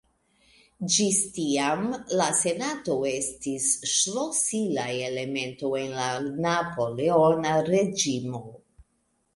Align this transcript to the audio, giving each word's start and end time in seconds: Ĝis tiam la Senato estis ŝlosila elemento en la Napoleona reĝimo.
Ĝis 0.93 1.17
tiam 1.35 1.83
la 2.21 2.29
Senato 2.39 2.95
estis 3.11 3.69
ŝlosila 3.93 4.87
elemento 5.11 5.71
en 5.83 5.95
la 6.01 6.11
Napoleona 6.49 7.55
reĝimo. 7.73 8.45